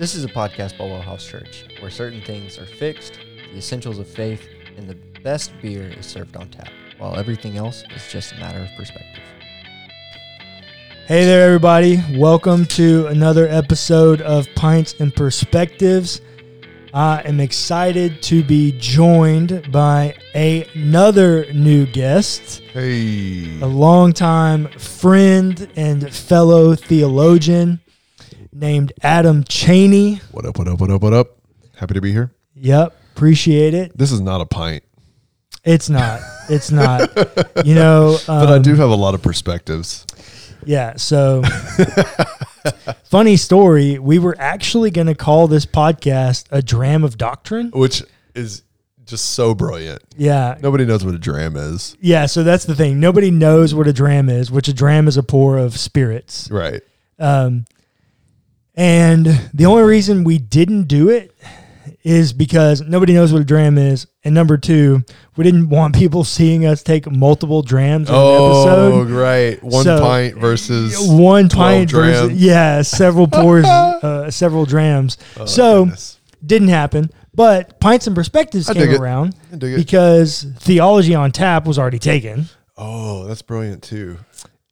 [0.00, 3.18] This is a podcast by Well House Church, where certain things are fixed,
[3.52, 4.48] the essentials of faith,
[4.78, 8.60] and the best beer is served on tap, while everything else is just a matter
[8.60, 9.22] of perspective.
[11.06, 12.02] Hey there, everybody.
[12.16, 16.22] Welcome to another episode of Pints and Perspectives.
[16.94, 23.60] I am excited to be joined by another new guest, Hey.
[23.60, 27.82] a longtime friend and fellow theologian
[28.60, 30.20] named Adam Cheney.
[30.30, 31.38] What up, what up, what up, what up?
[31.76, 32.30] Happy to be here.
[32.54, 33.96] Yep, appreciate it.
[33.96, 34.84] This is not a pint,
[35.64, 36.20] It's not.
[36.50, 37.08] It's not.
[37.64, 40.04] You know, um, but I do have a lot of perspectives.
[40.64, 40.96] Yeah.
[40.96, 41.42] So,
[43.04, 44.00] funny story.
[44.00, 47.70] We were actually going to call this podcast a dram of doctrine.
[47.70, 48.02] Which
[48.34, 48.64] is
[49.04, 50.02] just so brilliant.
[50.16, 50.58] Yeah.
[50.60, 51.96] Nobody knows what a dram is.
[52.00, 52.26] Yeah.
[52.26, 52.98] So that's the thing.
[52.98, 56.50] Nobody knows what a dram is, which a dram is a pour of spirits.
[56.50, 56.82] Right.
[57.20, 57.64] Um,
[58.76, 61.34] and the only reason we didn't do it
[62.02, 64.06] is because nobody knows what a dram is.
[64.24, 65.02] And number two,
[65.36, 68.92] we didn't want people seeing us take multiple drams in Oh, an episode.
[68.92, 69.62] Oh, right.
[69.62, 75.18] One So, pint versus one 12 pint versus yeah, several pours, uh, several drams.
[75.38, 76.18] Oh, so goodness.
[76.44, 77.10] didn't happen.
[77.34, 79.76] But pints and perspectives I came around I dig it.
[79.76, 84.16] because theology on tap was already taken, Oh, that's brilliant too.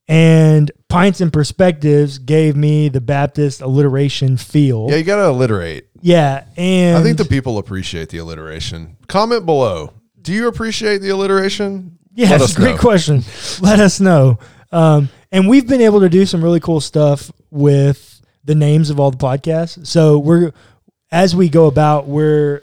[0.09, 4.87] And pints and perspectives gave me the Baptist alliteration feel.
[4.89, 5.87] Yeah, you got to alliterate.
[6.01, 8.97] Yeah, and I think the people appreciate the alliteration.
[9.07, 9.93] Comment below.
[10.21, 11.99] Do you appreciate the alliteration?
[12.15, 12.81] Yeah, Let it's a great know.
[12.81, 13.23] question.
[13.61, 14.39] Let us know.
[14.73, 18.99] Um, and we've been able to do some really cool stuff with the names of
[18.99, 19.87] all the podcasts.
[19.87, 20.53] So we're
[21.11, 22.63] as we go about, we're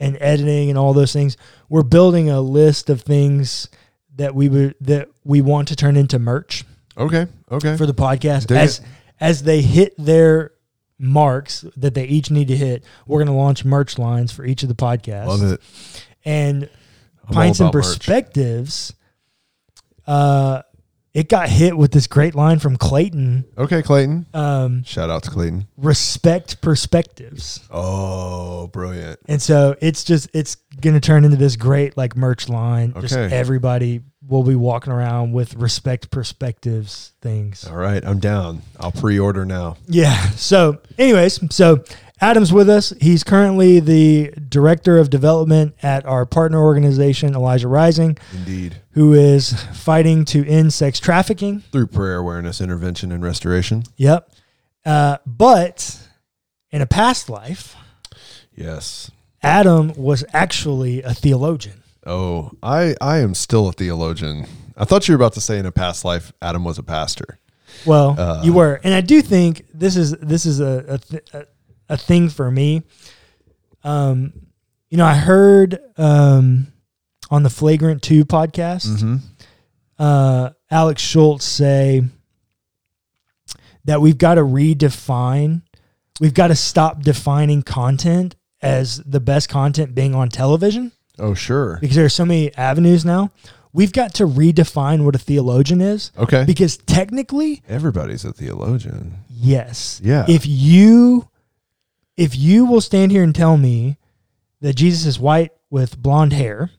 [0.00, 1.36] and editing and all those things.
[1.68, 3.68] We're building a list of things
[4.16, 6.64] that we would that we want to turn into merch
[6.96, 7.26] Okay.
[7.50, 7.76] Okay.
[7.76, 8.84] for the podcast Dig as it.
[9.20, 10.52] as they hit their
[10.98, 12.84] marks that they each need to hit.
[13.06, 15.60] We're going to launch merch lines for each of the podcasts Love it.
[16.24, 16.68] and
[17.28, 17.84] I'm pints and about merch.
[17.98, 18.94] perspectives
[20.06, 20.62] uh
[21.14, 24.26] it got hit with this great line from clayton Okay, Clayton.
[24.34, 25.66] um Shout out to Clayton.
[25.76, 29.18] respect perspectives Oh, brilliant.
[29.26, 33.34] and so it's just it's gonna turn into this great like merch line just Okay.
[33.34, 38.62] everybody will be walking around with respect perspectives things All right, I'm down.
[38.80, 39.76] I'll pre-order now.
[39.86, 40.30] Yeah.
[40.30, 41.84] So, anyways, so
[42.20, 42.92] Adam's with us.
[43.00, 48.76] He's currently the director of development at our partner organization, Elijah Rising, Indeed.
[48.92, 51.60] who is fighting to end sex trafficking.
[51.72, 53.84] Through prayer awareness, intervention, and restoration.
[53.96, 54.30] Yep.
[54.86, 55.98] Uh, but
[56.70, 57.76] in a past life,
[58.56, 59.10] Yes.
[59.42, 61.82] Adam was actually a theologian.
[62.06, 64.46] Oh, I I am still a theologian.
[64.76, 67.38] I thought you were about to say in a past life Adam was a pastor.
[67.86, 71.22] Well, Uh, you were, and I do think this is this is a a, th-
[71.32, 71.46] a,
[71.88, 72.82] a thing for me.
[73.82, 74.32] Um,
[74.90, 76.68] you know, I heard um
[77.30, 79.16] on the Flagrant Two podcast, Mm-hmm.
[79.98, 82.04] uh, Alex Schultz say
[83.84, 85.62] that we've got to redefine,
[86.20, 91.78] we've got to stop defining content as the best content being on television Oh, sure.
[91.80, 93.30] because there are so many avenues now.
[93.72, 96.44] We've got to redefine what a theologian is Okay.
[96.44, 99.14] because technically, Everybody's a theologian.
[99.28, 100.00] yes.
[100.04, 100.24] Yeah.
[100.28, 101.28] If you
[102.16, 103.96] if you will stand here and tell me
[104.60, 106.70] that Jesus is white with blonde hair,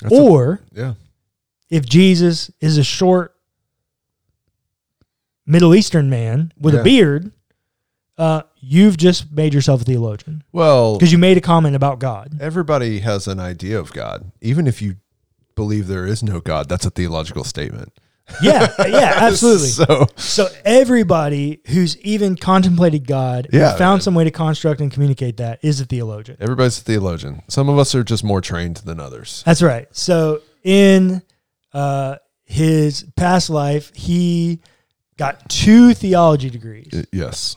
[0.00, 0.94] That's a- or yeah.
[1.68, 3.34] if Jesus is a short
[5.46, 6.80] Middle Eastern man with Yeah.
[6.80, 7.32] a beard,
[8.18, 12.36] uh, you've just made yourself a theologian Well, because you made a comment about God.
[12.40, 14.30] everybody has an idea of God.
[14.40, 14.96] Even if you
[15.54, 17.92] believe there is no God, that's a theological statement.
[18.42, 19.68] Yeah, yeah, absolutely.
[19.68, 24.90] so, So everybody who's even contemplated God, Yeah, and found some way to construct and
[24.90, 26.36] communicate that, is a theologian.
[26.40, 27.42] everybody's a theologian.
[27.48, 29.42] Some of us are just more trained than others.
[29.46, 29.86] That's right.
[29.92, 31.22] So in
[31.72, 34.60] uh, his past life, he
[35.16, 37.06] got two theology degrees.
[37.12, 37.56] Yes.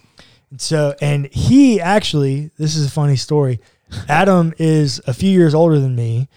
[0.57, 3.59] So, and he actually, this is a funny story.
[4.07, 6.27] Adam is a few years older than me,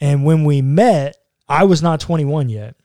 [0.00, 1.16] and when we met,
[1.48, 2.76] I was not 21 yet.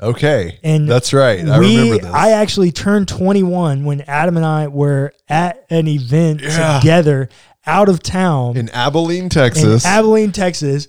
[0.00, 0.58] Okay.
[0.62, 1.40] And that's right.
[1.46, 2.12] I we, remember this.
[2.14, 6.78] I actually turned 21 when Adam and I were at an event Yeah.
[6.78, 7.28] together
[7.66, 9.84] out of town in Abilene, in Texas.
[9.86, 10.86] Abilene, Texas.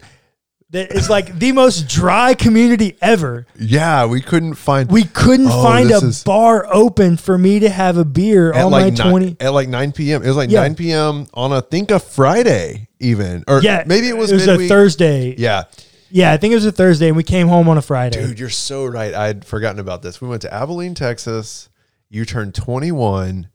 [0.72, 3.46] That is like the most dry community ever.
[3.58, 7.70] yeah, we couldn't find We couldn't Oh, find a is- bar open for me to
[7.70, 9.38] have a beer at on like my nine, 20.
[9.40, 10.24] at like 9 p.m.
[10.24, 10.62] It was like Yeah.
[10.64, 11.28] 9 p.m.
[11.34, 14.70] on a think a Friday even or Yeah, maybe it was it was midweek.
[14.70, 15.36] a Thursday.
[15.38, 15.64] Yeah,
[16.10, 18.26] Yeah, I think it was a Thursday, and we came home on a Friday.
[18.26, 19.14] dude, you're so right.
[19.14, 20.20] I'd forgotten about this.
[20.20, 21.70] We went to Abilene, Texas.
[22.10, 23.48] You turned 21,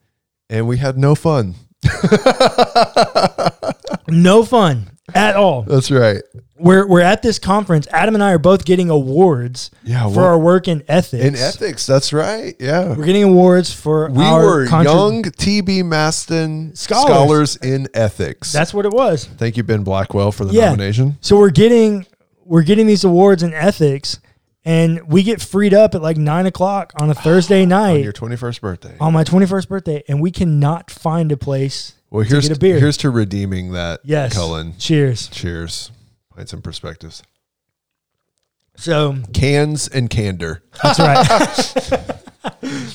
[0.49, 1.57] and we had no fun.
[4.09, 5.63] no fun at all.
[5.63, 6.23] That's right.
[6.63, 7.87] We're we're at this conference.
[7.91, 11.25] Adam and I are both getting awards Yeah, for our work in ethics.
[11.25, 12.55] In ethics, that's right.
[12.61, 12.95] Yeah.
[12.95, 17.05] We're getting awards for We our were contrib- young TB Maston Scholars.
[17.53, 17.57] scholars.
[17.57, 18.53] in ethics.
[18.53, 19.25] That's what it was.
[19.25, 20.67] Thank you, Ben Blackwell, for the Yeah.
[20.67, 21.19] nomination.
[21.21, 22.07] So we're getting
[22.45, 24.19] we're getting these awards in ethics,
[24.65, 28.13] and we get freed up at like nine o'clock on a Thursday On night your
[28.13, 28.95] 21st birthday.
[29.01, 31.95] on my twenty first birthday, and we cannot find a place.
[32.11, 32.79] Well, to here's get a beer.
[32.79, 34.75] here's to redeeming that, Yes, Cullen.
[34.79, 35.29] Cheers.
[35.29, 35.91] Cheers.
[36.35, 37.23] Pints and perspectives.
[38.77, 40.63] So Cans and candor.
[40.83, 41.27] That's right.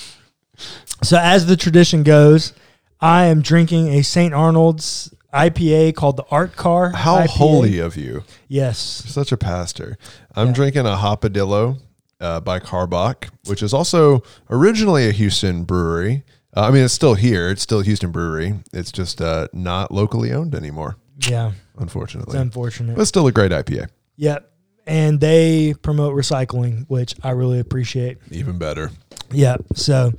[1.03, 2.53] so as the tradition goes,
[2.99, 4.33] I am drinking a St.
[4.33, 6.89] Arnold's IPA called the Art Car.
[6.91, 7.27] How IPA.
[7.27, 8.23] holy of you.
[8.47, 8.77] Yes.
[8.79, 9.97] Such a pastor.
[10.35, 10.53] I'm Yeah.
[10.53, 11.79] drinking a Hopadillo
[12.19, 16.23] uh, by Karbach, which is also originally a Houston brewery.
[16.55, 17.51] Uh, I mean, it's still here.
[17.51, 18.55] It's still Houston brewery.
[18.73, 21.51] It's just uh, not locally owned anymore, Yeah.
[21.77, 22.33] Unfortunately.
[22.33, 22.41] It's unfortunately.
[22.41, 22.97] unfortunate.
[22.97, 23.87] But still a great IPA.
[24.17, 24.51] Yep.
[24.85, 28.17] And they promote recycling, which I really appreciate.
[28.31, 28.91] Even better.
[29.31, 29.57] Yeah.
[29.75, 30.11] So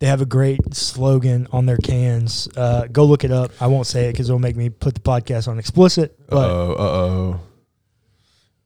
[0.00, 2.48] they have a great slogan on their cans.
[2.56, 3.52] Uh, go look it up.
[3.60, 6.18] I won't say it because it'll make me put the podcast on explicit.
[6.30, 6.72] Uh oh.
[6.72, 7.40] Uh oh.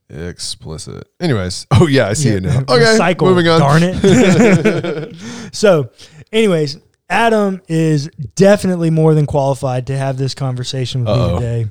[0.09, 1.07] Explicit.
[1.19, 1.67] Anyways.
[1.71, 2.07] Oh, yeah.
[2.09, 2.35] I see Yeah.
[2.37, 2.59] it now.
[2.67, 2.83] Okay.
[2.83, 3.59] Recycle, moving on.
[3.59, 5.15] Darn it.
[5.53, 5.89] so,
[6.33, 6.77] anyways,
[7.09, 11.33] Adam is definitely more than qualified to have this conversation with Uh-oh.
[11.33, 11.69] me today.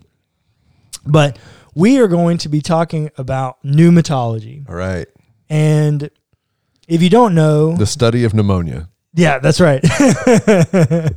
[1.06, 1.38] But
[1.75, 4.69] we are going to be talking about pneumatology.
[4.69, 5.06] All right.
[5.49, 6.11] And
[6.88, 8.88] if you don't know, The study of pneumonia.
[9.14, 9.82] yeah, that's right.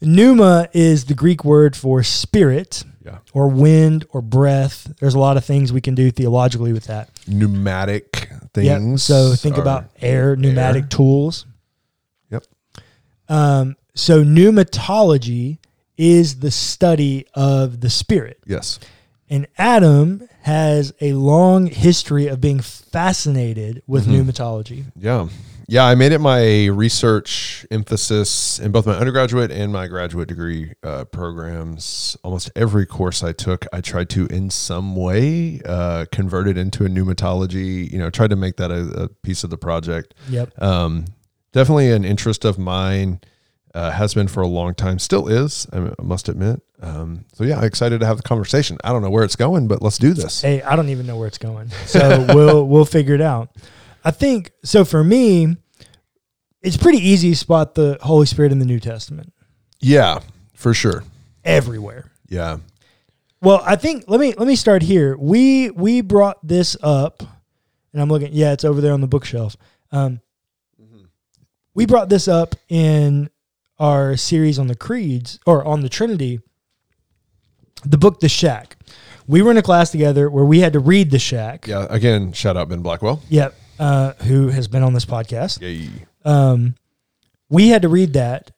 [0.00, 3.18] Pneuma is the Greek word for spirit Yeah.
[3.32, 4.92] or wind or breath.
[4.98, 7.08] There's a lot of things we can do theologically with that.
[7.28, 8.52] Pneumatic Yep.
[8.52, 9.02] things.
[9.04, 10.88] So think about air, pneumatic air.
[10.88, 11.46] tools.
[12.30, 12.44] Yep.
[13.28, 15.58] Um, so pneumatology
[15.96, 18.38] is the study of the spirit.
[18.46, 18.80] Yes.
[19.32, 24.28] And Adam has a long history of being fascinated with Mm-hmm.
[24.28, 24.84] pneumatology.
[24.94, 25.28] Yeah.
[25.68, 30.72] Yeah, I made it my research emphasis in both my undergraduate and my graduate degree
[30.82, 32.14] uh, programs.
[32.22, 36.84] Almost every course I took, I tried to, in some way, uh, convert it into
[36.84, 37.90] a pneumatology.
[37.90, 40.12] You know, tried to make that a, a piece of the project.
[40.28, 40.60] Yep.
[40.60, 41.06] Um,
[41.52, 43.20] definitely an interest of mine.
[43.74, 45.66] Uh, has been for a long time, still is.
[45.72, 46.60] I must admit.
[46.82, 48.76] Um, so yeah, excited to have the conversation.
[48.84, 50.42] I don't know where it's going, but let's do this.
[50.42, 51.70] Hey, I don't even know where it's going.
[51.86, 53.48] So we'll we'll figure it out.
[54.04, 55.56] I think so for me,
[56.60, 59.32] it's pretty easy to spot the Holy Spirit in the New Testament
[59.80, 60.20] Yeah,
[60.54, 61.02] for sure.
[61.42, 62.10] everywhere.
[62.28, 62.58] Yeah.
[63.40, 65.16] Well, I think let me let me start here.
[65.16, 67.22] We we brought this up,
[67.94, 68.30] and I'm looking.
[68.32, 69.56] Yeah, it's over there on the bookshelf.
[69.90, 70.20] Um,
[71.74, 73.30] we brought this up in
[73.82, 76.40] our series on the creeds or on the Trinity.
[77.84, 78.76] The book, The Shack.
[79.26, 81.66] We were in a class together where we had to read The Shack.
[81.66, 81.86] Yeah.
[81.90, 83.20] Again, shout out Ben Blackwell.
[83.28, 83.54] Yep.
[83.78, 85.60] Uh, who has been on this podcast?
[85.60, 85.88] Yay.
[86.24, 86.76] um,
[87.48, 88.52] we had to read that.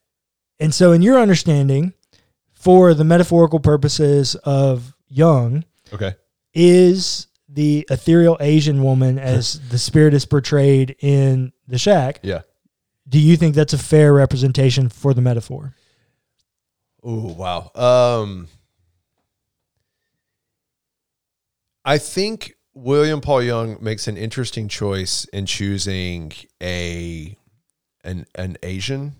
[0.59, 1.93] And so, in your understanding,
[2.53, 6.13] for the metaphorical purposes of Young, Okay.
[6.53, 12.19] is the ethereal Asian woman as the spirit is portrayed in the shack.
[12.21, 12.41] Yeah.
[13.07, 15.75] Do you think that's a fair representation for the metaphor?
[17.03, 17.71] Oh wow.
[17.75, 18.47] Um,
[21.83, 27.37] I think William Paul Young makes an interesting choice in choosing a
[28.03, 29.13] an an Asian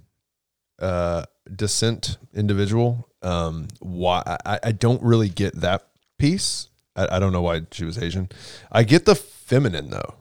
[0.79, 1.25] uh,
[1.55, 3.07] descent individual.
[3.21, 5.87] Um, why I, I don't really get that
[6.17, 6.69] piece.
[6.95, 8.29] I, I don't know why she was Asian.
[8.71, 10.15] I get the feminine though.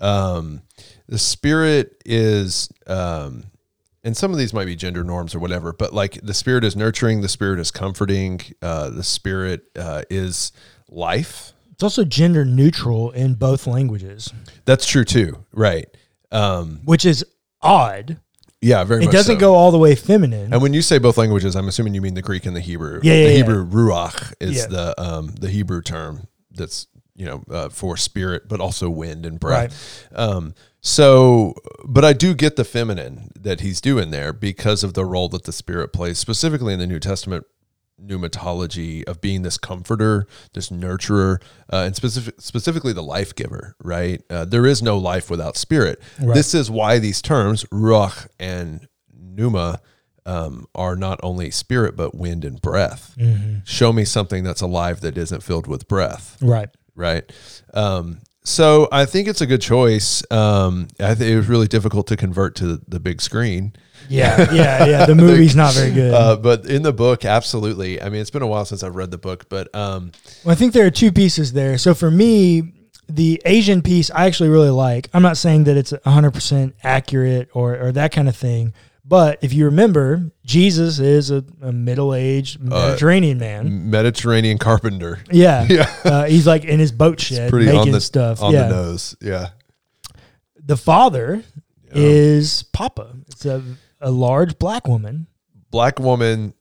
[0.00, 0.62] Um,
[1.08, 3.44] the spirit is um,
[4.04, 6.76] and some of these might be gender norms or whatever, but like the spirit is
[6.76, 10.52] nurturing, the spirit is comforting, uh, the spirit uh, is
[10.88, 11.52] life.
[11.72, 14.32] It's also gender neutral in both languages,
[14.64, 15.86] That's true too, right?
[16.32, 17.24] Um, which is
[17.60, 18.18] odd.
[18.62, 19.04] yeah, very.
[19.04, 19.40] It doesn't so.
[19.40, 20.52] go all the way feminine.
[20.52, 23.00] And when you say both languages, I'm assuming you mean the Greek and the Hebrew.
[23.02, 23.36] Yeah, yeah, the yeah.
[23.38, 24.66] Hebrew ruach is Yeah.
[24.66, 29.40] the um, the Hebrew term that's you know uh, for spirit, but also wind and
[29.40, 30.06] breath.
[30.14, 31.54] Um, so,
[31.84, 35.44] but I do get the feminine that he's doing there because of the role that
[35.44, 37.44] the spirit plays, specifically in the New Testament
[38.00, 41.40] pneumatology of being this comforter, this nurturer,
[41.72, 44.22] uh, and specific, specifically the life giver, right?
[44.28, 46.00] Uh, there is no life without spirit.
[46.20, 46.34] Right.
[46.34, 49.80] This is why these terms, ruach and pneuma,
[50.26, 53.16] um, are not only spirit, but wind and breath.
[53.64, 56.68] Show me something that's alive that isn't filled with breath right.
[56.96, 57.30] Right?
[57.74, 60.22] Um, So I think it's a good choice.
[60.30, 63.74] Um, I think it was really difficult to convert to the big screen.
[64.08, 65.06] Yeah, yeah, yeah.
[65.06, 66.14] The movie's not very good.
[66.14, 68.00] Uh, but in the book, absolutely.
[68.00, 70.12] I mean, it's been a while since I've read the book, but um,
[70.44, 71.76] Well, I think there are two pieces there.
[71.76, 72.72] So for me,
[73.08, 75.08] the Asian piece I actually really like.
[75.12, 78.74] I'm not saying that it's 100% accurate or, or that kind of thing.
[79.08, 83.88] But if you remember, Jesus is a, a middle aged Mediterranean man.
[83.90, 85.20] Mediterranean carpenter.
[85.30, 85.66] Yeah.
[85.68, 85.94] Yeah.
[86.04, 88.42] Uh, he's like in his boat shed Pretty making on the stuff.
[88.42, 88.64] on yeah.
[88.64, 89.16] the nose.
[89.20, 89.50] Yeah.
[90.64, 91.44] The father
[91.92, 93.14] is Papa.
[93.28, 93.62] It's a,
[94.00, 95.26] a large black woman.
[95.70, 96.54] Black woman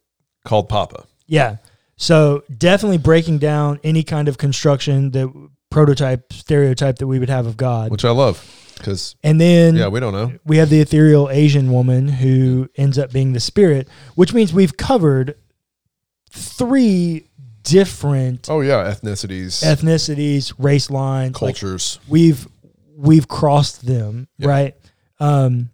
[0.44, 1.06] called Papa.
[1.26, 1.58] Yeah.
[1.96, 7.48] So definitely breaking down any kind of construction that prototype stereotype that we would have
[7.48, 7.92] of God.
[7.92, 10.34] which I love because and then yeah, we don't know.
[10.46, 14.76] we have the ethereal Asian woman who ends up being the spirit, which means we've
[14.78, 15.36] covered
[16.32, 17.28] three
[17.64, 22.00] different Oh yeah, ethnicities, ethnicities, race lines, like, cultures.
[22.08, 22.48] we've
[22.98, 24.50] we've crossed them, Yeah.
[24.50, 24.76] right?
[25.20, 25.70] Um,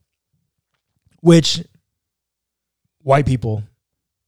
[1.22, 1.64] which
[3.02, 3.64] white people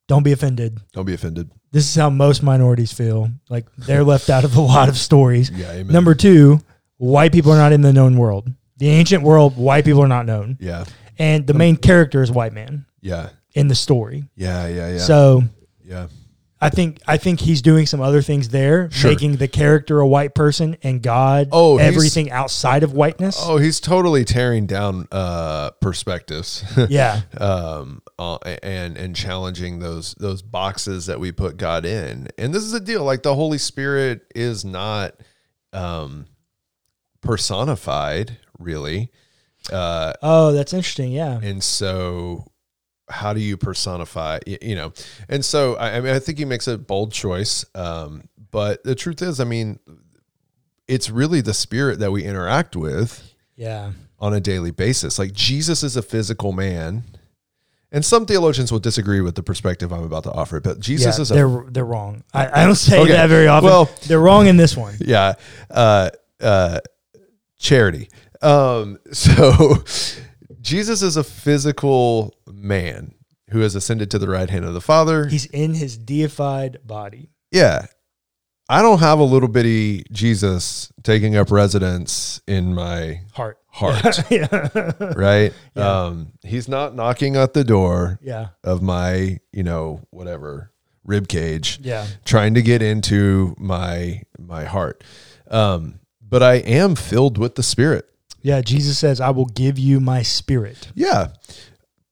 [0.07, 0.79] don't be offended.
[0.91, 1.49] don't be offended.
[1.71, 3.29] This is how most minorities feel.
[3.49, 5.49] Like they're left out of a lot of stories.
[5.55, 5.91] Yeah, amen.
[5.93, 6.59] Number two,
[6.97, 8.51] white people are not in the known world.
[8.77, 10.57] The ancient world, white people are not known.
[10.59, 10.85] Yeah,
[11.19, 14.25] And the main character is white man yeah, in the story.
[14.35, 14.97] yeah, yeah, yeah.
[14.99, 15.43] So
[15.85, 16.07] yeah,
[16.59, 19.11] I think I think he's doing some other things there, Sure.
[19.11, 23.37] making the character a white person and God Oh, he's- everything outside of whiteness.
[23.39, 26.63] oh, he's totally tearing down uh, perspectives.
[26.89, 27.21] Yeah.
[27.37, 32.27] um, uh, and and challenging those those boxes that we put God in.
[32.37, 33.03] And this is a deal.
[33.03, 35.13] Like the Holy Spirit is not
[35.73, 36.25] um,
[37.21, 39.11] personified, really.
[39.71, 41.11] Uh, Oh, that's interesting.
[41.11, 41.39] Yeah.
[41.41, 42.45] and so,
[43.09, 44.39] how do you personify?
[44.61, 44.93] You know,
[45.29, 47.65] and so I, I mean, I think he makes a bold choice.
[47.75, 49.79] Um, but the truth is, I mean,
[50.87, 53.91] it's really the Spirit that we interact with Yeah.
[54.19, 55.17] on a daily basis.
[55.17, 57.03] Like Jesus is a physical man.
[57.91, 61.21] And some theologians will disagree with the perspective I'm about to offer, but Jesus yeah,
[61.21, 62.23] is a they're they're wrong.
[62.33, 63.11] I, I don't say Okay.
[63.11, 63.69] that very often.
[63.69, 64.95] Well- they're wrong in this one.
[64.99, 65.33] yeah,
[65.69, 66.09] uh,
[66.41, 66.79] uh,
[67.59, 68.09] charity.
[68.43, 69.83] Um, so
[70.61, 73.15] Jesus is a physical man
[73.49, 75.27] who has ascended to the right hand of the Father.
[75.27, 77.29] He's in his deified body.
[77.51, 77.85] yeah,
[78.69, 83.57] I don't have a little bitty Jesus taking up residence in my Heart.
[83.67, 84.91] heart, yeah.
[85.15, 85.53] right?
[85.75, 86.03] Yeah.
[86.05, 88.49] Um, he's not knocking at the door yeah.
[88.63, 90.71] of my, you know, whatever
[91.03, 92.07] rib cage, Yeah.
[92.23, 95.03] trying to get into my my heart.
[95.51, 98.09] Um, but I am filled with the Spirit.
[98.43, 98.61] Yeah.
[98.61, 100.91] Jesus says, I will give you my spirit.
[100.93, 101.29] Yeah,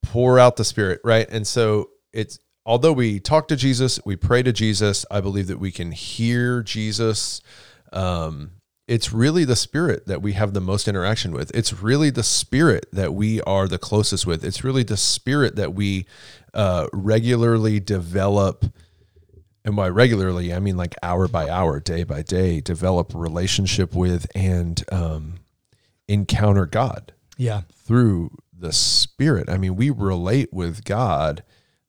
[0.02, 1.26] pour out the Spirit, right?
[1.30, 5.06] And so it's although we talk to Jesus, we pray to Jesus.
[5.10, 7.40] I believe that we can hear Jesus.
[7.92, 8.52] Um,
[8.88, 11.54] it's really the spirit that we have the most interaction with.
[11.54, 14.44] It's really the spirit that we are the closest with.
[14.44, 16.04] It's really the spirit that we
[16.52, 18.66] uh, regularly develop.
[19.64, 24.26] And by regularly, I mean like hour by hour, day by day, develop relationship with
[24.34, 25.34] and um,
[26.12, 27.62] encounter God Yeah.
[27.72, 29.48] through the Spirit.
[29.48, 31.42] I mean, we relate with God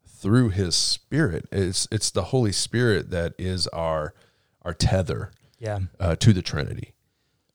[0.08, 1.46] through His Spirit.
[1.51, 4.13] It's it's the Holy Spirit that is our
[4.63, 5.80] our tether Yeah.
[6.00, 6.94] uh, to the Trinity.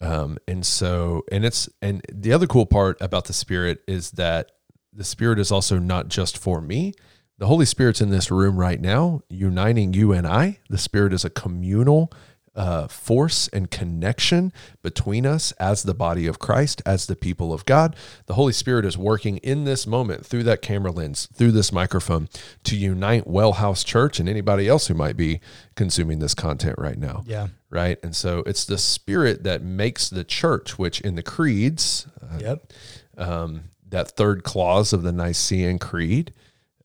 [0.01, 4.53] Um, and so, and it's and the other cool part about the Spirit is that
[4.93, 6.93] the Spirit is also not just for me.
[7.39, 10.59] The Holy Spirit's in this room right now, uniting you and I.
[10.69, 12.13] The Spirit is a communal
[12.59, 17.65] uh, force and connection between us as the body of Christ, as the people of
[17.65, 17.95] God.
[18.27, 22.29] The Holy Spirit is working in this moment through that camera lens, through this microphone,
[22.65, 25.41] to unite Well House Church and anybody else who might be
[25.77, 27.47] consuming this content right now Yeah.
[27.71, 27.97] right?
[28.03, 32.73] And so it's the spirit that makes the church, which in the creeds, uh, Yep.
[33.17, 36.35] um, that third clause of the Nicene Creed,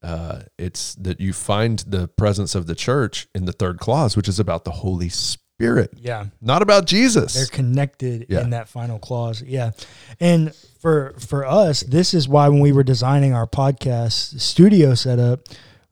[0.04, 4.28] uh, it's that you find the presence of the church in the third clause, which
[4.28, 6.26] is about the Holy Spirit, Yeah.
[6.42, 7.34] not about Jesus.
[7.36, 8.42] They're connected Yeah.
[8.42, 9.42] in that final clause.
[9.42, 9.72] Yeah.
[10.20, 15.48] And for for us, this is why when we were designing our podcast studio setup,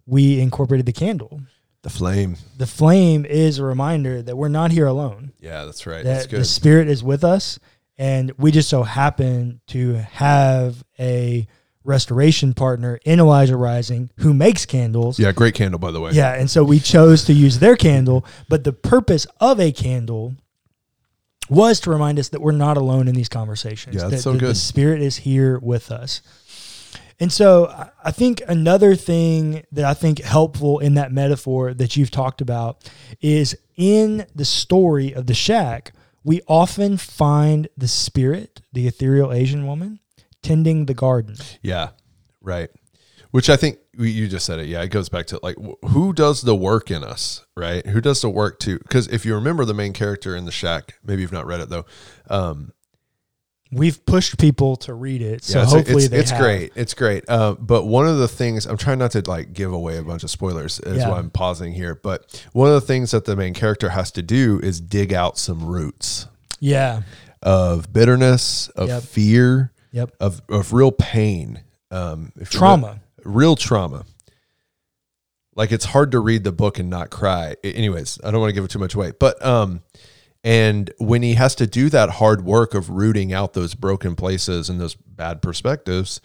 [0.06, 1.41] we incorporated the candle.
[1.84, 2.36] the flame.
[2.58, 5.32] The flame is a reminder that we're not here alone.
[5.39, 6.03] Yeah, that's right.
[6.03, 6.39] That's That good.
[6.41, 7.58] the spirit is with us
[7.98, 11.48] and we just so happen to have a
[11.83, 15.17] restoration partner in Elijah Rising who makes candles.
[15.19, 16.11] yeah, great candle, by the way.
[16.11, 20.35] Yeah, and so we chose to use their candle, but the purpose of a candle
[21.50, 23.95] was to remind us that we're not alone in these conversations.
[23.95, 24.55] Yeah, that's that so the, the.
[24.55, 26.21] Spirit is here with us.
[27.19, 31.95] And so I- I think another thing that I think helpful in that metaphor that
[31.97, 32.89] you've talked about
[33.21, 39.67] is in the story of the shack, we often find the spirit, the ethereal Asian
[39.67, 40.00] woman,
[40.43, 41.36] tending the garden.
[41.62, 41.89] Yeah,
[42.41, 42.69] right.
[43.31, 44.67] Which I think you just said it.
[44.67, 45.55] Yeah, it goes back to like
[45.89, 47.86] who does the work in us, right?
[47.88, 48.77] Who does the work to?
[48.79, 51.69] Because if you remember the main character in the shack, maybe you've not read it
[51.69, 51.86] though.
[52.29, 52.74] Um,
[53.74, 56.41] We've pushed people to read it, so yeah, it's, hopefully it's, they it's have.
[56.41, 56.74] great.
[56.75, 57.24] It's great.
[57.29, 60.25] Uh, but one of the things I'm trying not to like give away a bunch
[60.25, 61.07] of spoilers is Yeah.
[61.10, 61.95] why I'm pausing here.
[61.95, 65.38] But one of the things that the main character has to do is dig out
[65.38, 66.27] some roots
[66.60, 67.03] Yeah.
[67.41, 69.03] of bitterness, of Yep.
[69.03, 70.12] fear, Yep.
[70.19, 73.01] of of real pain, um, Trauma.
[73.25, 74.05] real trauma.
[75.55, 77.55] Like it's hard to read the book and not cry.
[77.63, 79.81] Anyways, I don't want to give it too much away, but um,
[80.43, 84.69] and when he has to do that hard work of rooting out those broken places
[84.69, 86.21] and those bad perspectives,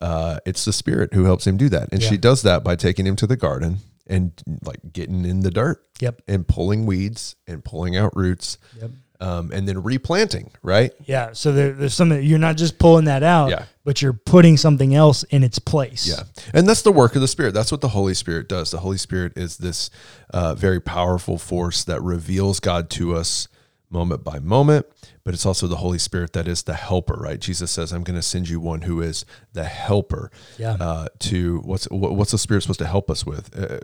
[0.00, 2.08] uh, it's the spirit who helps him do that, and Yeah.
[2.08, 4.32] she does that by taking him to the garden and
[4.64, 6.22] like getting in the dirt Yep.
[6.26, 8.90] and pulling weeds and pulling out roots, Yep.
[9.20, 10.50] Um, and then replanting.
[10.62, 10.92] Right?
[11.04, 11.32] Yeah.
[11.32, 13.64] So there, there's something you're not just pulling that out, Yeah.
[13.84, 16.06] but you're putting something else in its place.
[16.08, 16.24] Yeah.
[16.54, 17.54] And that's the work of the Spirit.
[17.54, 18.70] That's what the Holy Spirit does.
[18.70, 19.90] The Holy Spirit is this
[20.32, 23.48] uh, very powerful force that reveals God to us
[23.92, 24.86] moment by moment,
[25.24, 27.40] but it's also the Holy Spirit that is the helper, right?
[27.40, 30.74] Jesus says, I'm going to send you one who is the helper Yeah.
[30.78, 33.50] uh, to what's, what- what's the Spirit supposed to help us with?
[33.58, 33.78] Uh,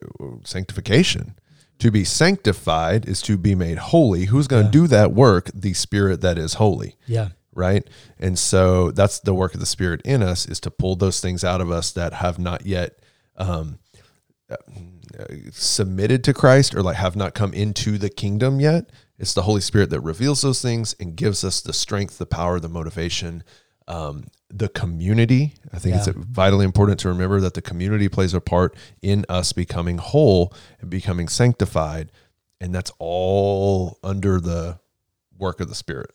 [0.44, 1.34] sanctification.
[1.80, 4.24] To be sanctified is to be made holy.
[4.26, 5.50] Who's going to do that work?
[5.54, 7.28] The Spirit that is holy Yeah.
[7.54, 7.86] right
[8.18, 11.42] and so that's the work of the spirit in us is to pull those things
[11.44, 12.98] out of us that have not yet
[13.36, 13.78] um,
[14.50, 14.56] uh,
[15.52, 19.60] submitted to christ or like have not come into the kingdom yet it's the holy
[19.62, 23.42] spirit that reveals those things and gives us the strength the power the motivation
[23.88, 28.40] um, the community i think it's vitally important to remember that the community plays a
[28.40, 32.10] part in us becoming whole and becoming sanctified
[32.60, 34.78] and that's all under the
[35.38, 36.10] work of the spirit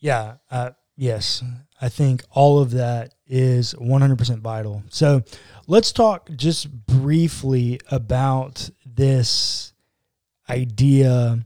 [0.00, 0.34] Yeah.
[0.50, 1.42] Uh, yes.
[1.80, 4.82] I think all of that is 100% vital.
[4.90, 5.22] So
[5.66, 9.72] let's talk just briefly about this
[10.48, 11.38] idea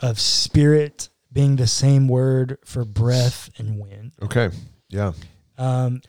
[0.00, 4.12] of spirit being the same word for breath and wind.
[4.22, 4.48] Okay.
[4.90, 5.12] Yeah.
[5.58, 6.02] Um,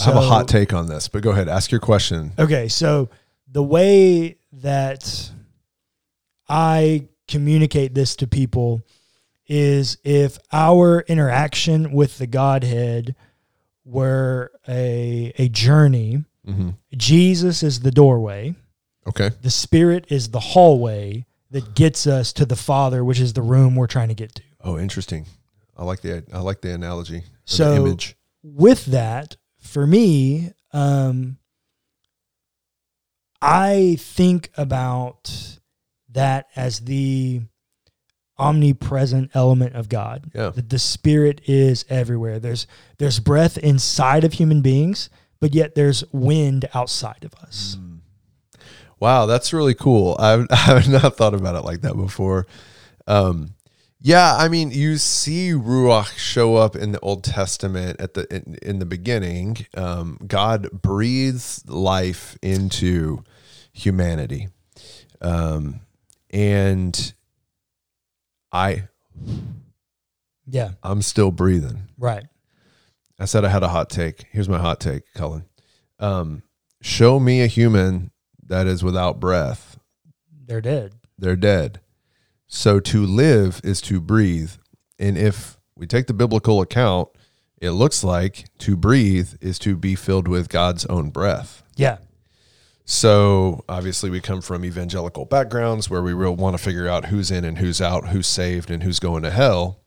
[0.00, 1.48] I have a hot take on this, but go ahead.
[1.48, 2.32] Ask your question.
[2.38, 3.08] Okay, so
[3.50, 5.30] the way that
[6.48, 8.82] I communicate this to people
[9.48, 13.14] is if our interaction with the Godhead
[13.84, 18.54] were a a journey, hmm Jesus is the doorway,
[19.08, 19.30] Okay.
[19.42, 23.74] the Spirit is the hallway that gets us to the Father, which is the room
[23.74, 24.42] we're trying to get to.
[24.62, 25.26] Oh, interesting.
[25.80, 27.16] I like the I like the analogy.
[27.16, 28.16] or the So- image.
[28.44, 31.38] with that, for me, um,
[33.42, 35.58] I think about
[36.10, 37.42] that as the
[38.38, 40.30] omnipresent element of God.
[40.34, 40.50] Yeah.
[40.50, 42.38] That the spirit is everywhere.
[42.38, 42.66] There's
[42.98, 45.08] there's breath inside of human beings,
[45.40, 47.76] but yet there's wind outside of us.
[48.98, 50.16] Wow, that's really cool.
[50.18, 52.46] I've I've not thought about it like that before.
[53.06, 53.54] Um,
[54.00, 58.56] yeah, I mean, you see ruach show up in the Old Testament at the in,
[58.62, 59.66] in the beginning.
[59.76, 63.22] Um, God breathes life into
[63.72, 64.48] humanity,
[65.20, 65.80] um,
[66.30, 67.12] and
[68.52, 68.88] I
[70.46, 71.88] Yeah, I'm still breathing.
[71.98, 72.24] right.
[73.18, 74.24] I said I had a hot take.
[74.32, 75.44] Here's my hot take, Cullen.
[75.98, 76.42] Um,
[76.80, 78.12] show me a human
[78.46, 79.78] that is without breath.
[80.46, 80.94] They're dead.
[81.18, 81.80] They're dead.
[82.52, 84.50] So to live is to breathe.
[84.98, 87.08] And if we take the biblical account,
[87.62, 91.62] it looks like to breathe is to be filled with God's own breath.
[91.76, 91.98] Yeah.
[92.84, 97.30] So obviously, we come from evangelical backgrounds where we real want to figure out who's
[97.30, 99.84] in and who's out, who's saved and who's going to hell.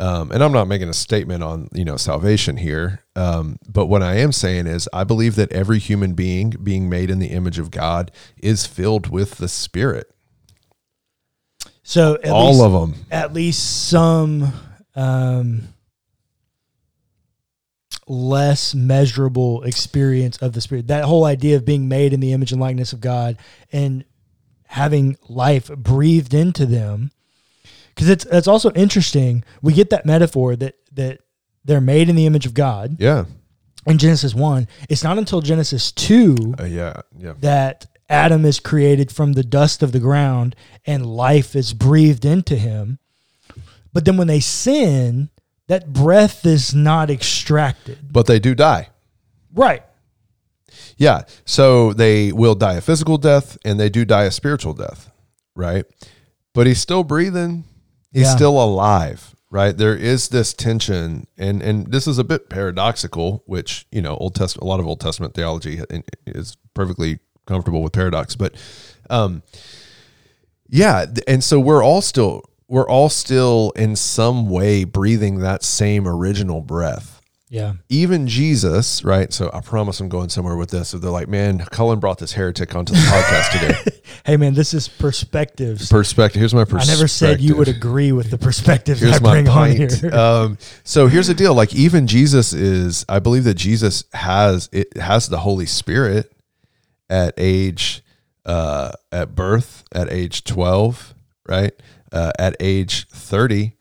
[0.00, 4.02] Um, and I'm not making a statement on you know salvation here, um, but what
[4.02, 7.60] I am saying is I believe that every human being being made in the image
[7.60, 10.10] of God is filled with the Spirit.
[11.86, 12.94] So at All least, of them.
[13.10, 14.52] at least some
[14.96, 15.68] um,
[18.06, 20.88] less measurable experience of the spirit.
[20.88, 23.36] That whole idea of being made in the image and likeness of God
[23.72, 24.04] and
[24.66, 27.10] having life breathed into them.
[27.94, 29.44] Because it's it's also interesting.
[29.62, 31.20] We get that metaphor that that
[31.64, 33.24] they're made in the image of God Yeah.
[33.86, 34.68] in Genesis one.
[34.88, 37.00] It's not until Genesis two Uh, yeah.
[37.16, 37.34] Yeah.
[37.40, 40.54] that Adam is created from the dust of the ground
[40.86, 42.98] and life is breathed into him.
[43.92, 45.30] But then when they sin,
[45.68, 48.12] that breath is not extracted.
[48.12, 48.88] But they do die.
[49.54, 49.82] Right.
[50.96, 51.22] Yeah.
[51.44, 55.10] So they will die a physical death and they do die a spiritual death,
[55.56, 55.84] right?
[56.52, 57.64] But he's still breathing.
[58.12, 58.36] He's Yeah.
[58.36, 59.76] still alive, right?
[59.76, 64.36] There is this tension, and and this is a bit paradoxical, which you know, Old
[64.36, 65.86] Testament, a lot of Old Testament theology uh,
[66.26, 68.54] is perfectly comfortable with paradox, but
[69.10, 69.42] um,
[70.68, 76.08] yeah, and so we're all still we're all still in some way breathing that same
[76.08, 77.74] original breath Yeah.
[77.90, 79.30] even Jesus, right?
[79.32, 80.88] So I promise I'm going somewhere with this.
[80.88, 83.90] So they're like, man, Cullen brought this heretic onto the podcast today.
[84.26, 85.90] Hey man, this is perspectives.
[85.90, 86.38] Perspective.
[86.40, 86.90] Here's my perspective.
[86.90, 89.88] I never said you would agree with the perspectives Here's I my bring on here.
[90.14, 91.52] Um, so here's the deal.
[91.54, 96.32] Like even Jesus is, I believe that Jesus has it has the Holy Spirit
[97.14, 98.02] at age,
[98.44, 101.14] uh, at birth, at age 12,
[101.48, 101.72] right?
[102.10, 103.76] Uh, at age 30.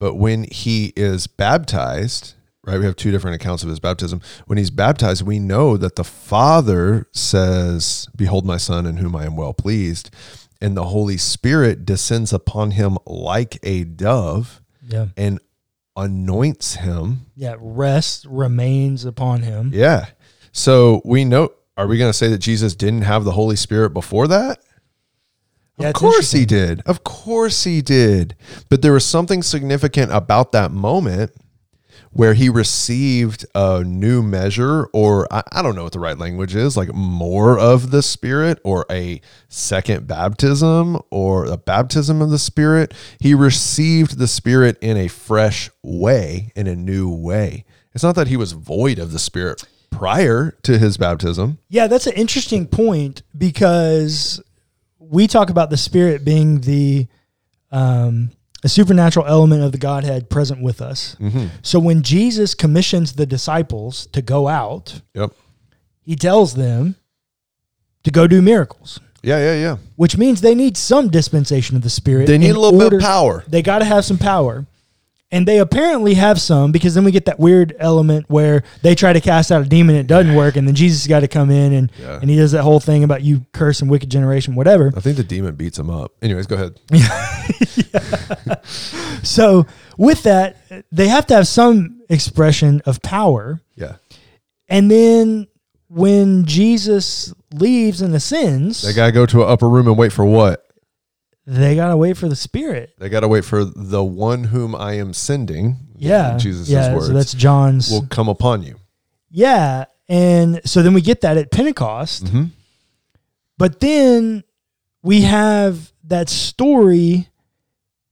[0.00, 2.78] But when he is baptized, right?
[2.78, 4.22] We have two different accounts of his baptism.
[4.46, 9.26] When he's baptized, we know that the Father says, Behold my son in whom I
[9.26, 10.10] am well pleased.
[10.60, 15.08] And the Holy Spirit descends upon him like a dove yeah.
[15.16, 15.40] and
[15.94, 17.26] anoints him.
[17.36, 17.56] Yeah.
[17.58, 19.72] Rest remains upon him.
[19.74, 20.06] Yeah.
[20.52, 23.90] So we know, are we going to say that Jesus didn't have the Holy Spirit
[23.90, 24.60] before that?
[25.78, 26.82] Yeah, of course he did.
[26.86, 28.34] Of course he did.
[28.68, 31.30] But there was something significant about that moment
[32.10, 36.56] where he received a new measure, or I, I don't know what the right language
[36.56, 42.40] is, like more of the Spirit, or a second baptism, or a baptism of the
[42.40, 42.92] Spirit.
[43.20, 47.64] He received the Spirit in a fresh way, in a new way.
[47.94, 51.58] It's not that he was void of the Spirit prior to his baptism.
[51.68, 54.42] Yeah, that's an interesting point because
[54.98, 57.06] we talk about the spirit being the
[57.70, 58.30] um,
[58.64, 61.16] a supernatural element of the Godhead present with us.
[61.20, 61.46] Mm-hmm.
[61.62, 65.32] So when Jesus commissions the disciples to go out, Yep.
[66.02, 66.96] he tells them
[68.04, 69.76] to go do miracles, Yeah, yeah, yeah.
[69.96, 72.26] which means they need some dispensation of the spirit.
[72.26, 73.44] They need a little bit of power.
[73.46, 74.66] They got to have some power.
[75.30, 79.12] And they apparently have some because then we get that weird element where they try
[79.12, 81.74] to cast out a demon, it doesn't work, and then Jesus got to come in
[81.74, 82.18] and Yeah.
[82.22, 84.90] and he does that whole thing about you curse and wicked generation, whatever.
[84.96, 86.12] I think the demon beats him up.
[86.22, 86.80] Anyways, go ahead.
[89.22, 90.56] So with that,
[90.92, 93.60] they have to have some expression of power.
[93.74, 93.96] Yeah.
[94.68, 95.48] And then
[95.88, 100.12] when Jesus leaves and ascends, They got to go to an upper room and wait
[100.12, 100.64] for what?
[101.50, 102.92] They got to wait for the Spirit.
[102.98, 105.76] They got to wait for the one whom I am sending.
[105.96, 106.92] Yeah, Jesus' yeah.
[106.94, 107.90] words So that's John's.
[107.90, 108.76] will come upon you.
[109.30, 112.24] yeah, and so then we get that at Pentecost.
[112.26, 112.44] Mm-hmm.
[113.56, 114.44] But then
[115.02, 117.28] we have that story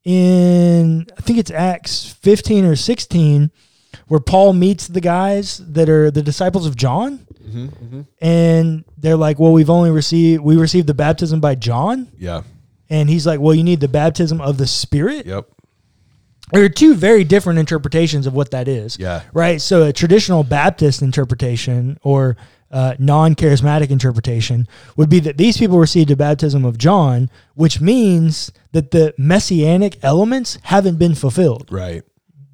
[0.04, 3.50] in I think it's Acts 15 or 16
[4.08, 7.66] where Paul meets the guys that are the disciples of John Mm-hmm.
[7.66, 8.00] Mm-hmm.
[8.20, 12.42] and they're like, "Well, we've only received we received the baptism by John." Yeah.
[12.88, 15.48] And he's like, "Well, you need the baptism of the Spirit." Yep.
[16.52, 18.98] There are two very different interpretations of what that is.
[18.98, 19.22] Yeah.
[19.32, 19.60] Right.
[19.60, 22.36] So a traditional Baptist interpretation or
[22.70, 28.52] uh, non-charismatic interpretation would be that these people received a baptism of John, which means
[28.72, 31.66] that the messianic elements haven't been fulfilled.
[31.70, 32.04] Right.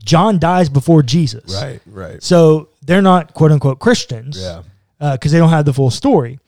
[0.02, 1.54] John dies before Jesus.
[1.54, 1.80] Right.
[1.86, 2.22] Right.
[2.22, 4.40] So they're not quote unquote Christians.
[4.40, 4.62] Yeah.
[4.98, 6.38] Because they don't have the full story.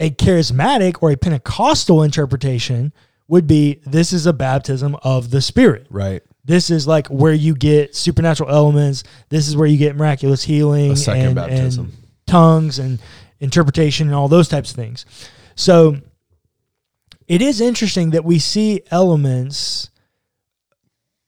[0.00, 2.92] A charismatic or a Pentecostal interpretation
[3.30, 5.86] would be this is a baptism of the Spirit.
[5.88, 6.20] Right.
[6.44, 9.04] This is like where you get supernatural elements.
[9.28, 11.84] This is where you get miraculous healing A second and, baptism.
[11.86, 11.94] and
[12.26, 12.98] tongues and
[13.38, 15.06] interpretation and all those types of things.
[15.54, 15.98] So
[17.28, 19.90] it is interesting that we see elements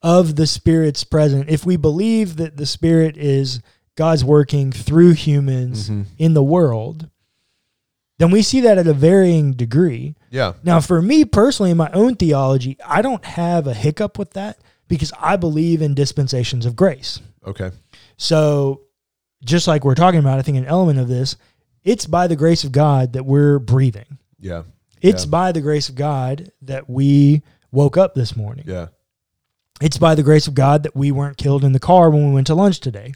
[0.02, 1.48] of the Spirit's present.
[1.48, 3.60] If we believe that the Spirit is
[3.94, 6.06] God's working through humans Mhm.
[6.18, 7.08] in the world,
[8.18, 10.16] then we see that at a varying degree.
[10.32, 10.54] Yeah.
[10.64, 14.58] Now, for me personally, in my own theology, I don't have a hiccup with that
[14.88, 17.20] because I believe in dispensations of grace.
[17.46, 17.70] Okay.
[18.16, 18.80] So,
[19.44, 21.36] just like we're talking about, I think an element of this,
[21.84, 24.18] it's by the grace of God that we're breathing.
[24.40, 24.62] Yeah.
[25.02, 25.30] It's Yeah.
[25.30, 28.64] by the grace of God that we woke up this morning.
[28.66, 28.86] Yeah.
[29.82, 32.32] It's by the grace of God that we weren't killed in the car when we
[32.34, 33.12] went to lunch today.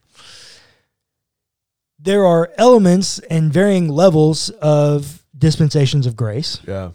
[1.98, 6.90] There are elements and varying levels of dispensations of grace Yeah.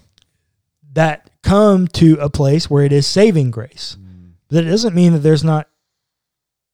[0.94, 3.98] That come to a place where it is saving grace.
[4.00, 4.34] Mm.
[4.50, 5.68] That doesn't mean that there's not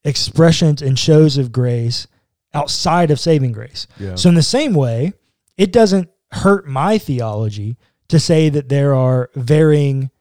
[0.04, 2.08] expressions and shows of grace
[2.54, 3.88] outside of saving grace.
[4.00, 4.16] Yeah.
[4.16, 5.14] So, in the same way,
[5.58, 7.78] it doesn't hurt my theology
[8.08, 10.12] to say that there are varying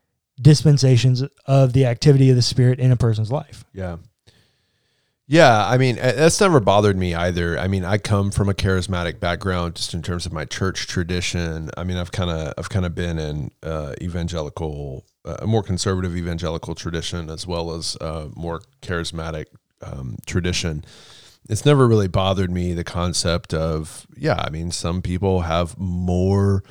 [0.41, 3.65] dispensations of the activity of the Spirit in a person's life.
[3.73, 3.97] Yeah.
[5.29, 7.59] Yeah, I mean uh, that's never bothered me either.
[7.59, 11.71] I mean, I come from a charismatic background, just in terms of my church tradition.
[11.77, 16.17] I mean, I've kind of I've kind of been in uh, evangelical a more conservative
[16.17, 19.47] evangelical tradition as well as a more charismatic
[19.83, 20.85] um, tradition,
[21.49, 24.37] it's never really bothered me the concept of yeah.
[24.39, 26.65] I mean, some people have more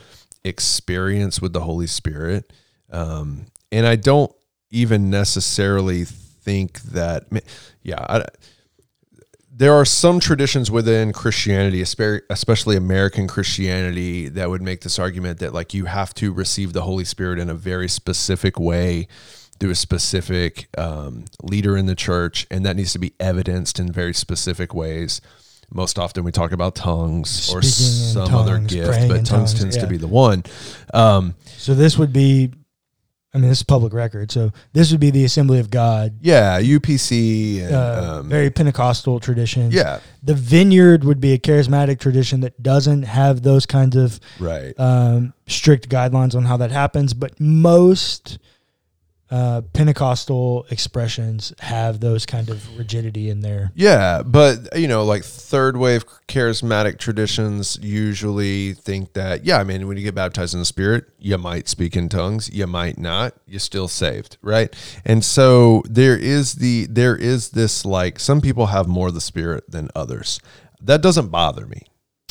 [0.43, 2.51] experience with the Holy Spirit,
[2.91, 4.31] um, and I don't
[4.71, 6.05] even necessarily
[6.45, 7.25] think that
[7.83, 8.05] yeah.
[8.07, 8.25] I,
[9.57, 15.53] there are some traditions within Christianity, especially American Christianity, that would make this argument that
[15.53, 19.07] like you have to receive the Holy Spirit in a very specific way
[19.57, 23.89] through a specific um, leader in the church, and that needs to be evidenced in
[23.89, 25.21] very specific ways.
[25.73, 29.53] Most often, we talk about tongues Speaking or some tongues, other gift, but tongues, tongues,
[29.53, 29.83] tends yeah.
[29.83, 30.43] to be the one.
[30.93, 32.51] Um, so this would be
[33.35, 34.31] I mean, this is public record.
[34.31, 36.13] So this would be the Assembly of God.
[36.21, 37.63] Yeah, UPC.
[37.65, 39.71] And, uh, um, very Pentecostal tradition.
[39.71, 39.99] Yeah.
[40.23, 45.33] The Vineyard would be a charismatic tradition that doesn't have those kinds of right um,
[45.47, 47.13] strict guidelines on how that happens.
[47.13, 48.39] But most
[49.31, 53.71] uh, Pentecostal expressions have those kind of rigidity in there.
[53.73, 59.87] Yeah, but you know, like third wave charismatic traditions usually think that yeah, I mean,
[59.87, 63.33] when you get baptized in the Spirit, you might speak in tongues, you might not,
[63.47, 64.73] you're still saved, right?
[65.03, 69.21] And so there is the there is this like some people have more of the
[69.21, 70.39] Spirit than others.
[70.79, 71.81] That doesn't bother me.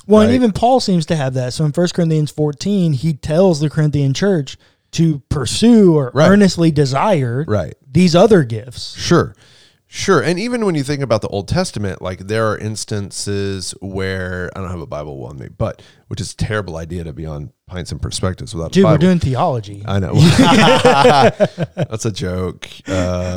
[0.07, 0.26] Well, right?
[0.26, 1.54] and even Paul seems to have that.
[1.54, 4.57] So in 1 Corinthians 14, he tells the Corinthian church
[4.94, 6.28] to pursue or right.
[6.28, 7.74] earnestly desire right.
[7.90, 8.96] these other gifts.
[8.96, 9.35] Sure.
[9.87, 10.20] Sure.
[10.20, 14.61] And even when you think about the Old Testament, like there are instances where I
[14.61, 17.52] don't have a Bible on me, but which is a terrible idea to be on
[17.68, 19.85] Pints and Perspectives without Dude, we're doing theology.
[19.87, 20.14] I know.
[21.76, 22.68] that's a joke.
[22.88, 23.37] Uh,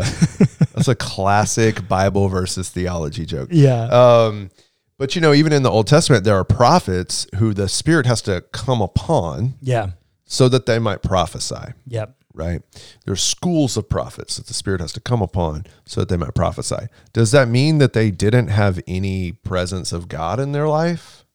[0.73, 3.49] that's a classic Bible versus theology joke.
[3.51, 3.83] Yeah.
[3.83, 4.49] Um,
[4.97, 8.23] but you know, even in the Old Testament, there are prophets who the Spirit has
[8.23, 9.55] to come upon.
[9.61, 9.91] Yeah
[10.27, 11.73] so that they might prophesy.
[11.87, 12.15] Yep.
[12.33, 12.61] Right?
[13.05, 16.35] There's schools of prophets that the Spirit has to come upon so that they might
[16.35, 16.87] prophesy.
[17.11, 21.25] Does that mean that they didn't have any presence of God in their life?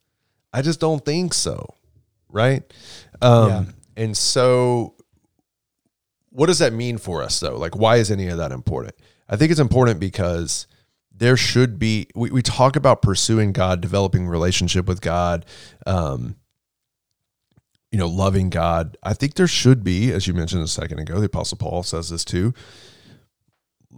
[0.52, 1.74] I just don't think so.
[2.28, 2.62] Right?
[3.20, 3.64] Um, yeah.
[3.96, 4.94] And so,
[6.30, 7.56] what does that mean for us, though?
[7.58, 8.94] Like, why is any of that important?
[9.28, 10.66] I think it's important because
[11.14, 15.44] there should be, we, we talk about pursuing God, developing relationship with God.
[15.86, 16.36] Um,
[17.92, 21.20] you know, loving God, I think there should be, as you mentioned a second ago,
[21.20, 22.54] the Apostle Paul says this too.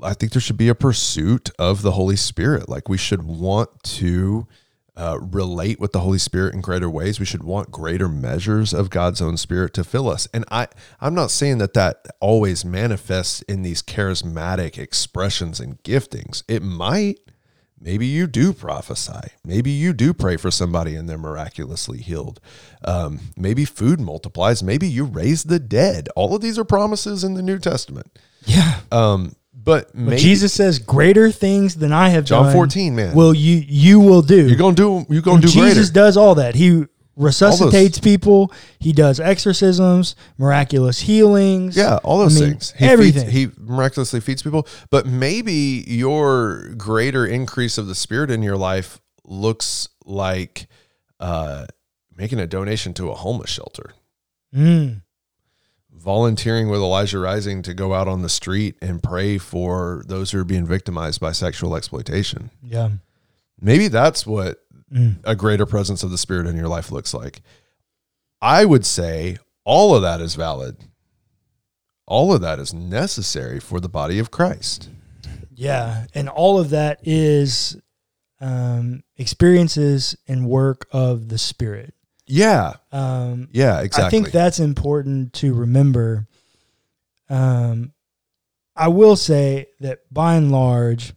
[0.03, 2.69] I think there should be a pursuit of the Holy Spirit.
[2.69, 4.49] Like we should want to
[4.97, 7.21] uh, relate with the Holy Spirit in greater ways.
[7.21, 10.27] We should want greater measures of God's own Spirit to fill us.
[10.35, 10.67] And I,
[11.01, 16.43] I'm not saying that that always manifests in these charismatic expressions and giftings.
[16.49, 17.21] It might,
[17.85, 19.29] Maybe you do prophesy.
[19.45, 22.41] Maybe you do pray for somebody and they're miraculously healed.
[22.83, 24.63] Um, maybe food multiplies.
[24.63, 26.09] Maybe you raise the dead.
[26.17, 28.19] All of these are promises in the New Testament.
[28.47, 28.81] Yeah.
[28.91, 33.15] Um, but maybe, Jesus says, "Greater things than I have John done." John fourteen, man.
[33.15, 34.47] Will you you will do?
[34.49, 35.07] You're gonna do.
[35.11, 35.49] You're gonna do.
[35.49, 35.93] Jesus greater.
[35.93, 36.55] does all that.
[36.55, 38.53] He resuscitates people.
[38.79, 41.77] He does exorcisms, miraculous healings.
[41.77, 42.73] Yeah, all those I mean, things.
[42.73, 43.31] He everything.
[43.31, 44.67] Feeds, he miraculously feeds people.
[44.91, 50.67] But maybe your greater increase of the Spirit in your life looks like
[51.21, 51.67] uh,
[52.17, 53.93] making a donation to a homeless shelter.
[54.55, 55.03] Mm.
[55.91, 60.41] Volunteering with Elijah Rising to go out on the street and pray for those who
[60.41, 62.51] are being victimized by sexual exploitation.
[62.63, 62.91] Yeah.
[63.61, 64.64] Maybe that's what
[64.95, 65.17] mm.
[65.25, 67.43] a greater presence of the Spirit in your life looks like.
[68.41, 70.77] I would say all of that is valid.
[72.07, 74.91] All of that is necessary for the body of Christ.
[75.55, 76.07] Yeah.
[76.15, 77.81] And all of that is
[78.41, 81.95] um, experiences and work of the Spirit.
[82.27, 82.75] Yeah.
[82.93, 84.07] Um, yeah, exactly.
[84.07, 86.27] I think that's important to remember.
[87.31, 87.93] Um,
[88.77, 91.15] I will say that by and large,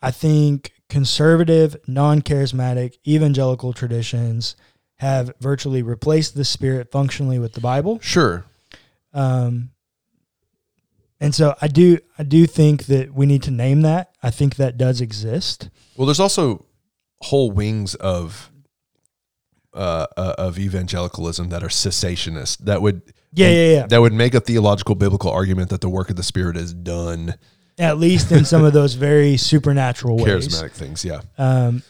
[0.00, 4.56] I think conservative, non charismatic, evangelical traditions
[4.96, 7.98] have virtually replaced the Spirit functionally with the Bible.
[8.00, 8.44] Sure.
[9.12, 9.70] Um,
[11.20, 14.12] and so I do I do think that we need to name that.
[14.22, 15.68] I think that does exist.
[15.96, 16.66] Well, there's also
[17.22, 18.50] whole wings of
[19.74, 23.86] uh, uh, of evangelicalism that are cessationist that would yeah, yeah, yeah.
[23.86, 27.34] That would make a theological biblical argument that the work of the Spirit is done
[27.78, 30.48] at least in some of those very supernatural ways.
[30.48, 31.20] Charismatic things, yeah.
[31.36, 31.82] Um,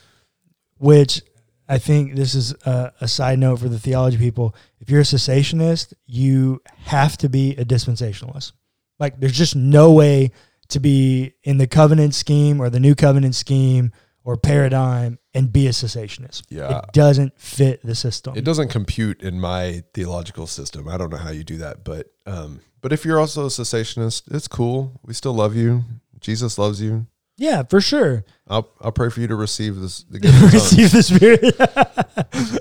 [0.79, 1.23] which
[1.69, 4.55] I think this is a, a, side note for the theology people.
[4.81, 8.53] If you're a cessationist, you have to be a dispensationalist.
[8.99, 10.31] Like, there's just no way
[10.69, 13.93] to be in the covenant scheme or the new covenant scheme
[14.25, 16.43] or paradigm and be a cessationist.
[16.51, 16.79] Yeah.
[16.79, 18.37] It doesn't fit the system.
[18.37, 20.89] It doesn't compute in my theological system.
[20.89, 24.35] I don't know how you do that, but um, But if you're also a cessationist,
[24.35, 25.01] it's cool.
[25.05, 25.85] We still love you.
[26.21, 27.07] Jesus loves you.
[27.37, 28.25] Yeah, for sure.
[28.49, 30.19] I'll I'll pray for you to receive this the.
[30.53, 31.55] Receive the Spirit.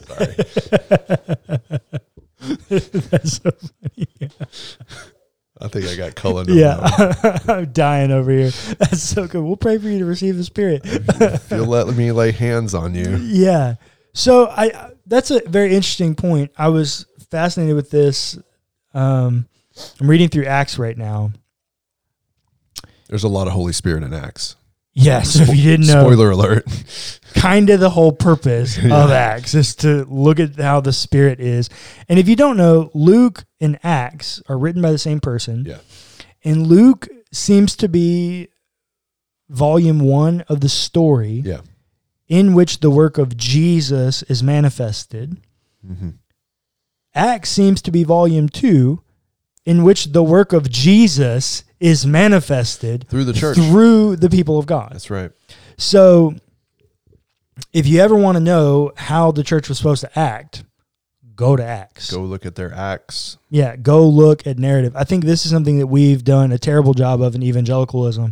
[0.08, 1.88] Sorry.
[3.10, 4.08] That's so funny.
[5.60, 6.48] I think I got Cullen.
[6.50, 7.48] on that one.
[7.48, 8.52] Yeah, I'm dying over here.
[8.78, 9.42] That's so good.
[9.44, 10.82] We'll pray for you to receive the Spirit.
[10.86, 13.18] If you'll let me lay hands on you.
[13.18, 13.76] yeah.
[14.14, 16.52] So I that's a very interesting point.
[16.58, 18.38] I was fascinated with this.
[18.94, 19.48] Um,
[20.00, 21.32] I'm reading through Acts right now.
[23.10, 24.56] There's a lot of Holy Spirit in Acts.
[24.94, 25.22] Yeah.
[25.22, 26.66] So if you didn't know, Spoiler alert.
[27.36, 29.04] kind of the whole purpose Yeah.
[29.04, 31.70] of Acts is to look at how the Spirit is.
[32.10, 35.66] And if you don't know, Luke and Acts are written by the same person.
[35.66, 35.78] Yeah.
[36.44, 38.50] And Luke seems to be
[39.50, 41.62] volume one of the story Yeah.
[42.28, 45.38] in which the work of Jesus is manifested.
[45.86, 46.10] hmm
[47.16, 49.02] Acts seems to be volume two
[49.68, 53.58] in which the work of Jesus is manifested Through the church.
[53.58, 54.94] through the people of God.
[54.94, 55.30] That's right.
[55.78, 56.36] So,
[57.74, 60.64] if you ever want to know how the church was supposed to act,
[61.36, 62.12] go to Acts.
[62.12, 63.38] Go look at their acts.
[63.50, 64.96] Yeah, go look at narrative.
[64.96, 68.32] I think this is something that we've done a terrible job of in evangelicalism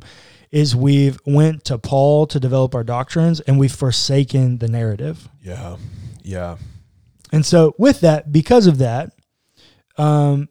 [0.52, 5.28] is we've went to Paul to develop our doctrines and we've forsaken the narrative.
[5.44, 5.76] Yeah.
[6.24, 6.56] Yeah.
[7.34, 9.12] And so with that, because of that,
[9.98, 10.48] um,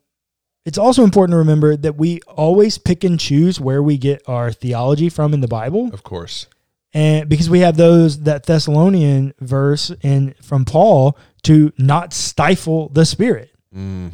[0.64, 4.50] it's also important to remember that we always pick and choose where we get our
[4.53, 5.90] theology from in the Bible.
[5.92, 6.46] Of course.
[6.94, 13.05] and because we have those that Thessalonian verse in from Paul to not stifle the
[13.05, 13.50] spirit.
[13.74, 14.11] Mm.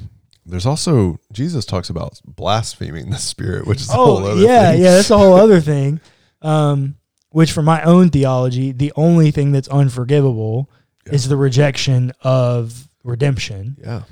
[0.47, 4.73] There's also Jesus talks about blaspheming the spirit, which is a whole Oh other yeah,
[4.73, 4.81] thing.
[4.83, 6.01] yeah, that's a whole other thing.
[6.43, 6.97] Um,
[7.31, 10.69] which for my own theology, the only thing that's unforgivable
[11.07, 11.13] Yeah.
[11.15, 13.77] is the rejection of redemption.
[13.81, 14.03] Yeah.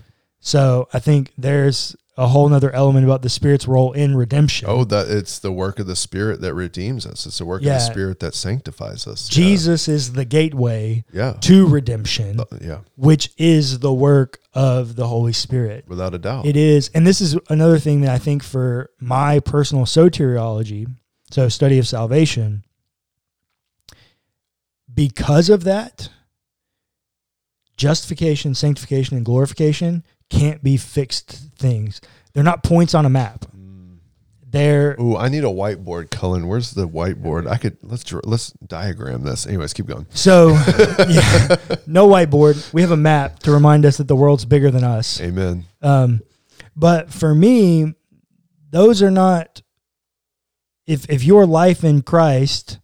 [0.40, 4.69] So I think there's a whole nother element about the spirit's role in redemption.
[4.69, 7.25] Oh, that it's the work of the spirit that redeems us.
[7.25, 9.29] It's the work of the spirit that sanctifies us.
[9.29, 11.35] Jesus is the gateway Yeah.
[11.43, 12.59] to redemption, Yeah.
[12.61, 12.79] Yeah.
[12.97, 15.85] which is the work of the Holy Spirit.
[15.87, 16.45] Without a doubt.
[16.45, 20.89] It is, and this is another thing that I think for my personal soteriology,
[21.31, 22.65] so study of salvation,
[24.93, 26.09] because of that,
[27.77, 32.01] justification, sanctification, and glorification can't be fixed things.
[32.33, 33.45] They're not points on a map.
[34.51, 36.49] They're Ooh, I need a whiteboard, Cullen.
[36.49, 37.47] Where's the whiteboard?
[37.47, 39.47] I could let's dr- let's diagram this.
[39.47, 40.07] Anyways, keep going.
[40.11, 40.49] so
[41.09, 42.73] yeah, no whiteboard.
[42.73, 45.21] We have a map to remind us that the world's bigger than us.
[45.21, 45.67] Amen.
[45.83, 46.23] Um,
[46.75, 47.93] but for me,
[48.71, 49.61] those are not.
[50.87, 52.79] If if your life in Christ,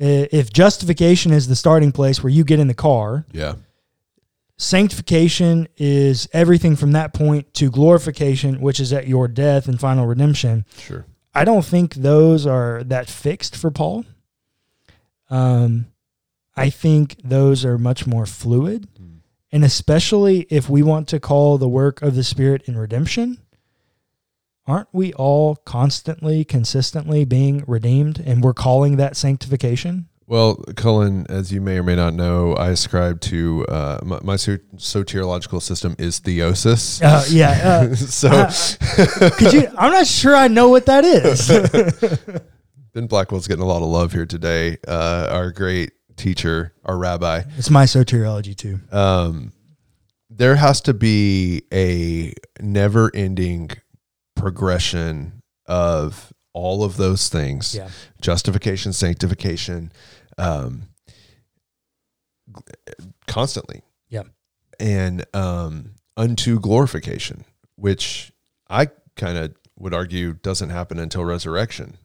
[0.00, 3.56] i- if justification is the starting place where you get in the car, Yeah.
[4.56, 10.06] Sanctification is everything from that point to glorification, which is at your death and final
[10.06, 10.64] redemption.
[10.78, 11.06] Sure.
[11.34, 14.04] I don't think those are that fixed for Paul.
[15.30, 15.86] Um,
[16.56, 18.88] I think those are much more fluid.
[18.96, 19.14] Hmm.
[19.50, 23.38] And especially if we want to call the work of the Spirit in redemption,
[24.66, 28.20] aren't we all constantly, consistently being redeemed?
[28.24, 30.08] And we're calling that sanctification?
[30.26, 34.34] Well, Cullen, as you may or may not know, I ascribe to uh, my, my
[34.36, 37.02] soteriological system is theosis.
[37.02, 37.88] Uh, yeah.
[37.90, 39.68] Uh, so uh, could you?
[39.76, 41.48] I'm not sure I know what that is.
[42.94, 44.78] Ben Blackwell's getting a lot of love here today.
[44.86, 47.42] Uh, our great teacher, our rabbi.
[47.58, 48.80] it's my soteriology too.
[48.92, 49.52] Um,
[50.30, 53.70] there has to be a never-ending
[54.36, 57.90] progression of all of those things: Yeah.
[58.22, 59.92] justification, sanctification,
[60.38, 60.84] um,
[63.26, 63.82] constantly.
[64.08, 64.22] Yeah.
[64.80, 67.44] and um, unto glorification,
[67.76, 68.32] which
[68.68, 71.96] I kind of would argue doesn't happen until resurrection.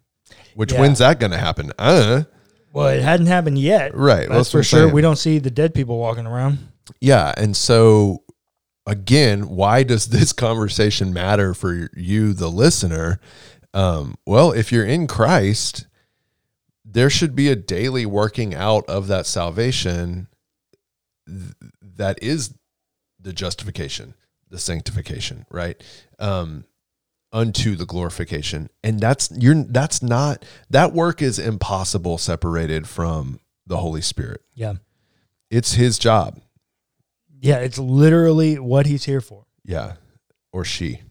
[0.56, 0.80] Which Yeah.
[0.82, 1.72] when's that going to happen?
[1.80, 2.24] Uh,
[2.72, 3.96] Well, it hadn't happened yet.
[3.96, 4.30] right.
[4.30, 4.80] That's what for sure.
[4.84, 4.94] saying.
[4.94, 6.60] We don't see the dead people walking around.
[7.02, 8.24] Yeah, and so
[8.86, 13.20] again, why does this conversation matter for you, the listener?
[13.74, 15.88] Um, well, if you're in Christ,
[16.84, 20.28] there should be a daily working out of that salvation
[21.28, 22.56] th- that is
[23.20, 24.16] the justification,
[24.50, 25.82] the sanctification, right?
[26.18, 26.66] Um,
[27.32, 33.78] unto the glorification, and that's you're that's not that work is impossible separated from the
[33.78, 34.42] Holy Spirit.
[34.56, 34.76] Yeah.
[35.52, 36.42] It's His job.
[37.40, 37.58] Yeah.
[37.58, 39.46] It's literally what he's here for.
[39.64, 39.94] Yeah.
[40.52, 41.02] Or she.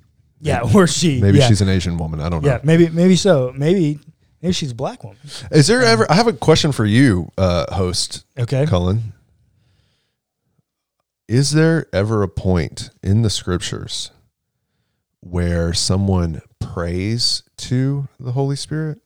[0.41, 0.63] Yeah.
[0.75, 1.21] Or she.
[1.21, 1.49] Maybe yeah.
[1.49, 2.21] she's an Asian woman.
[2.21, 2.49] I don't know.
[2.49, 2.61] Yeah.
[2.63, 3.53] Maybe, maybe so.
[3.57, 3.99] Maybe,
[4.41, 5.19] maybe she's a black woman.
[5.51, 8.67] Is there ever I have a question for you, uh, host Okay.
[8.67, 9.13] Cullen.
[11.27, 14.11] Is there ever a point in the scriptures
[15.21, 19.01] where someone prays to the Holy Spirit,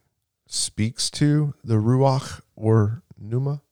[0.47, 3.63] speaks to the Ruach or Pneuma?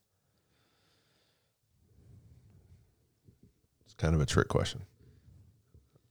[3.85, 4.83] It's kind of a trick question.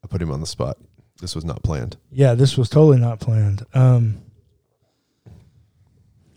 [0.04, 0.78] I put him on the spot.
[1.20, 1.98] This was not planned.
[2.12, 3.66] Yeah, this was totally not planned.
[3.74, 4.22] Um,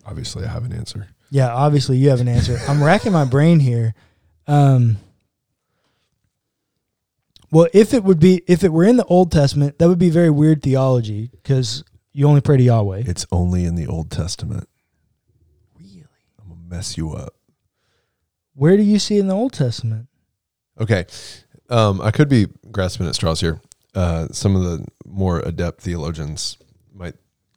[0.05, 1.09] Obviously, I have an answer.
[1.31, 2.59] yeah, obviously you have an answer.
[2.69, 3.95] I'm racking my brain here.
[4.49, 4.97] Um,
[7.53, 10.11] well, if it would be, if it were in the Old Testament, that would be
[10.11, 13.05] very weird theology because you only pray to Yahweh.
[13.07, 14.69] It's only in the Old Testament.
[15.79, 16.05] Really?
[16.43, 17.35] I'm to mess you up.
[18.55, 20.09] Where do you see in the Old Testament?
[20.81, 21.07] Okay.
[21.71, 23.61] Um, I could be grasping at straws here.
[23.95, 26.57] Uh, some of the more adept theologians
[26.95, 27.15] might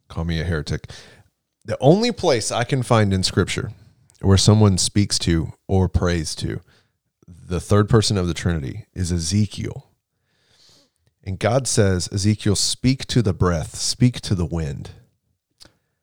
[0.08, 0.90] call me a heretic.
[1.64, 3.72] The only place I can find in Scripture
[4.20, 6.60] where someone speaks to or prays to
[7.26, 9.90] the third person of the Trinity is Ezekiel.
[11.24, 14.90] And God says, Ezekiel, speak to the breath, speak to the wind,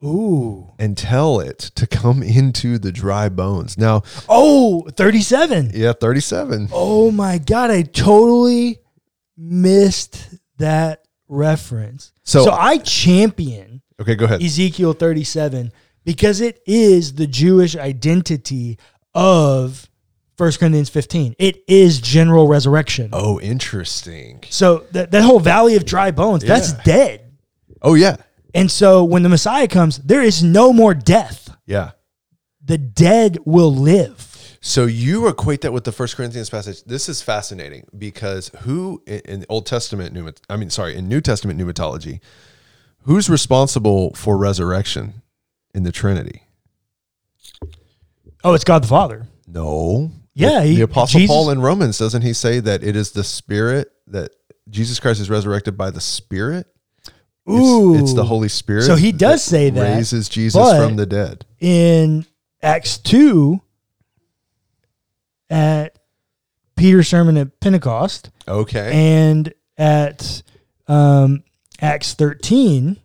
[0.04, 0.74] Ooh.
[0.78, 3.78] and tell it to come into the dry bones.
[3.78, 5.72] Now, Oh, 37.
[5.74, 6.70] yeah, 37.
[6.74, 7.72] Oh my God.
[7.72, 8.80] I totally
[9.38, 12.12] missed that reference.
[12.24, 14.42] So- so I champion Okay, go ahead.
[14.42, 15.72] Ezekiel 37
[16.04, 18.78] because it is the Jewish identity
[19.14, 19.88] of
[20.38, 21.36] 1 Corinthians 15.
[21.40, 23.10] It is general resurrection.
[23.14, 24.44] Oh, interesting.
[24.50, 27.22] So that, that whole valley of dry bones, that's dead.
[27.82, 28.18] Oh, yeah.
[28.56, 31.56] And so when the Messiah comes, there is no more death.
[31.66, 31.92] Yeah.
[32.66, 34.33] The dead will live.
[34.66, 36.86] So you equate that with the First Corinthians passage.
[36.86, 41.60] This is fascinating because who in, Old Testament pneumat- I mean, sorry, in New Testament
[41.60, 42.22] pneumatology,
[43.02, 45.22] who's responsible for resurrection
[45.76, 46.44] in the Trinity?
[48.46, 49.28] Oh, it's God the Father.
[49.48, 50.12] No.
[50.34, 53.12] Yeah, the, he- the Apostle Jesus- Paul in Romans doesn't he say that it is
[53.12, 54.32] the Spirit that
[54.70, 56.68] Jesus Christ is resurrected by the Spirit?
[57.46, 57.96] It's- Ooh.
[57.96, 58.84] it's, the Holy Spirit.
[58.84, 61.46] So he does say that, raises Jesus from the dead.
[61.60, 62.26] in
[62.62, 63.60] Acts 2
[65.54, 66.00] at
[66.76, 68.92] Peter's sermon at Pentecost Okay.
[68.94, 70.42] and at
[70.88, 71.44] um,
[71.80, 72.98] Acts 13,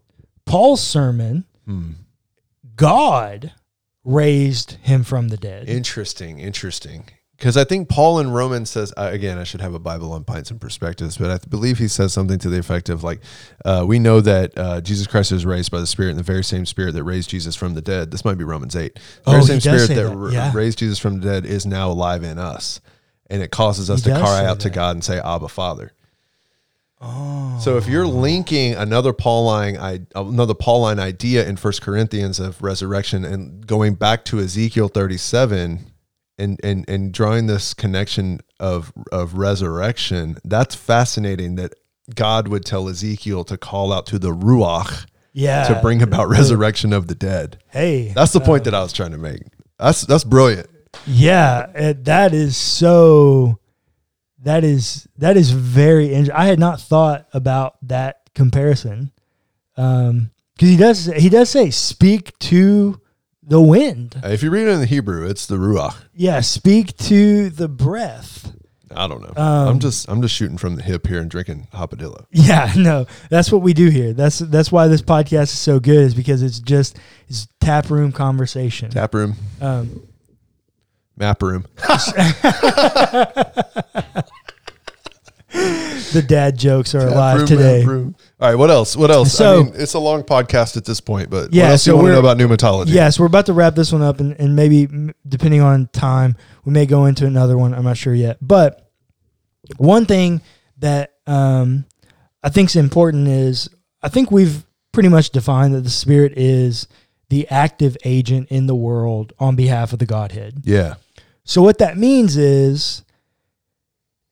[0.46, 1.90] Paul's sermon, Hmm.
[2.76, 3.52] God
[4.04, 5.68] raised him from the dead.
[5.68, 7.04] Interesting, interesting.
[7.38, 10.24] Because I think Paul in Romans says uh, again, I should have a Bible on
[10.24, 13.20] pints and perspectives, but I believe he says something to the effect of like,
[13.64, 16.42] uh, we know that uh, Jesus Christ was raised by the Spirit, and the very
[16.42, 18.10] same Spirit that raised Jesus from the dead.
[18.10, 18.94] This might be Romans eight.
[19.24, 20.50] The very Oh, same Spirit that, that, yeah.
[20.52, 22.80] raised Jesus from the dead is now alive in us,
[23.30, 24.70] and it causes us He to cry out to.
[24.70, 25.92] God and say, "Abba, Father."
[27.00, 27.58] oh.
[27.62, 33.24] So if you're linking another Pauline, I- another Pauline idea in First Corinthians of resurrection
[33.24, 35.86] and going back to Ezekiel 37
[36.38, 41.74] and, and, and drawing this connection of, of resurrection, that's fascinating that
[42.14, 45.68] God would tell Ezekiel to call out to the Ruach yeah.
[45.68, 47.62] to bring about resurrection of the dead.
[47.68, 48.12] Hey.
[48.14, 49.42] That's the point that I was trying to make.
[49.78, 50.68] That's, that's brilliant.
[51.06, 53.58] Yeah, it, that is so.
[54.42, 56.14] That is that is very.
[56.14, 59.12] int- I had not thought about that comparison,
[59.76, 63.00] um, because he does he does say speak to
[63.48, 64.20] the wind.
[64.24, 65.96] If you read it in the Hebrew, it's the Ruach.
[66.14, 68.52] Yeah, speak to the breath.
[68.94, 69.32] I don't know.
[69.42, 72.24] Um, I'm just I'm just shooting from the hip here and drinking hopadillo.
[72.30, 74.12] Yeah, no, that's what we do here.
[74.14, 78.12] That's that's why this podcast is so good is because it's just it's tap room
[78.12, 78.90] conversation.
[78.90, 80.02] Tap room, Um,
[81.16, 81.66] map room.
[86.12, 87.84] the dad jokes are Tap alive room, today.
[88.40, 88.96] All right, what else?
[88.96, 89.32] What else?
[89.32, 91.90] So- I mean, it's a long podcast at this point, but Yeah, what else do
[91.90, 92.90] so you want to know about pneumatology?
[92.90, 94.88] Yes, we're about to wrap this one up, and, and maybe
[95.26, 97.74] depending on time, we may go into another one.
[97.74, 98.38] I'm not sure yet.
[98.40, 98.88] But
[99.76, 100.40] one thing
[100.78, 101.84] that um,
[102.42, 103.68] I think is important is
[104.02, 106.86] I think we've pretty much defined that the Spirit is
[107.30, 110.62] the active agent in the world on behalf of the Godhead.
[110.64, 110.94] Yeah.
[111.44, 113.02] So what that means is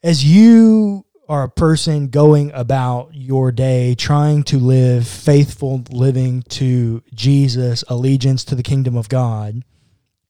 [0.02, 7.02] as you are a person going about your day trying to live faithful living to
[7.14, 9.62] Jesus, allegiance to the kingdom of God,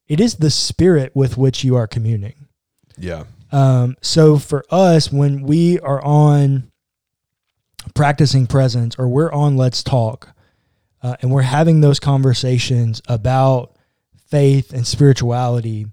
[0.09, 2.47] it is the spirit with which you are communing.
[2.97, 3.25] Yeah.
[3.53, 6.71] Um, so for us, when we are on
[7.95, 10.31] practicing presence or we're on Let's Talk,
[11.03, 13.77] uh, and we're having those conversations about
[14.29, 15.87] faith and spirituality,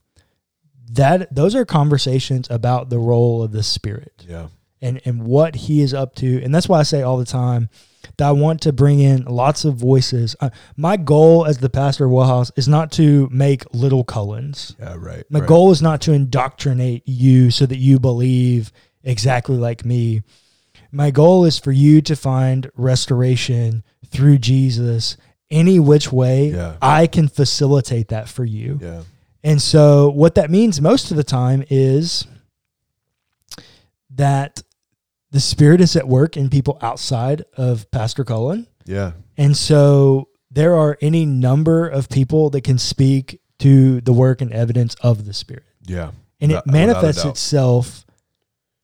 [0.91, 4.47] that those are conversations about the role of the Spirit Yeah.
[4.84, 7.69] And and what He is up to, and that's why I say all the time
[8.17, 10.36] that I want to bring in lots of voices.
[10.39, 14.75] Uh, my goal as the pastor of Wellhouse is not to make little Cullens.
[14.77, 14.95] Yeah.
[14.97, 15.23] Right.
[15.29, 15.47] My right.
[15.47, 18.71] goal is not to indoctrinate you so that you believe
[19.03, 20.21] exactly like me,
[20.91, 25.17] My goal is for you to find restoration through Jesus
[25.49, 26.75] any which way Yeah.
[26.81, 28.79] I can facilitate that for you.
[28.81, 29.03] Yeah.
[29.43, 32.25] And so, what that means most of the time is
[34.11, 34.61] that
[35.34, 38.67] the Spirit is at work in people outside of Pastor Cullen.
[38.86, 39.11] Yeah.
[39.36, 44.53] And so, there are any number of people that can speak to the work and
[44.53, 45.65] evidence of the Spirit.
[45.86, 46.11] Yeah.
[46.39, 48.05] And it manifests itself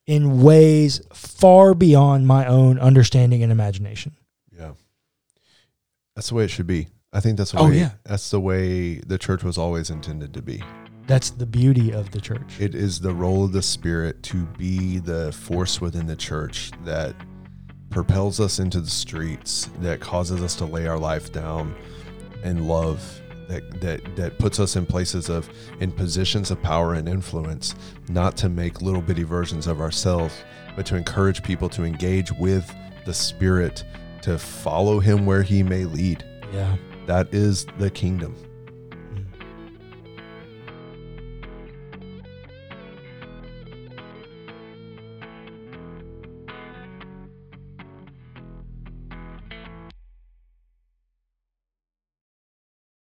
[0.08, 4.16] in ways far beyond my own understanding and imagination.
[4.58, 4.72] Yeah.
[6.16, 6.88] That's the way it should be.
[7.14, 7.92] I think that's the Oh, way yeah.
[8.04, 10.64] that's the way the church was always intended to be.
[11.10, 12.60] That's the beauty of the church.
[12.60, 17.16] It is the role of the spirit to be the force within the church that
[17.90, 21.76] propels us into the streets, that causes us to lay our life down
[22.44, 25.50] and love that that that puts us in places of
[25.80, 27.74] in positions of power and influence,
[28.08, 30.44] not to make little bitty versions of ourselves,
[30.76, 32.72] but to encourage people to engage with
[33.08, 33.84] the spirit,
[34.22, 36.24] to follow him where he may lead.
[36.54, 36.76] yeah.
[37.08, 38.36] That is the kingdom.